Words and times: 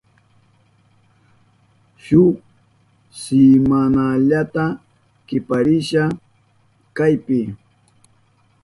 Shuk 2.05 2.35
simanallata 3.21 4.65
kiparisha 5.27 6.03
kaypi. 6.97 7.39